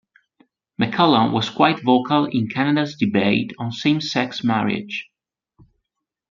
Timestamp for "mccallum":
0.81-1.31